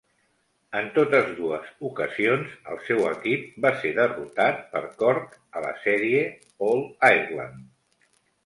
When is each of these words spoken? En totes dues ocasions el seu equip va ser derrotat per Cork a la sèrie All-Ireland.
En 0.77 0.87
totes 0.93 1.27
dues 1.39 1.67
ocasions 1.89 2.55
el 2.75 2.81
seu 2.87 3.03
equip 3.11 3.45
va 3.67 3.73
ser 3.83 3.91
derrotat 3.99 4.65
per 4.73 4.81
Cork 5.03 5.37
a 5.59 5.63
la 5.67 5.75
sèrie 5.85 6.25
All-Ireland. 6.71 7.65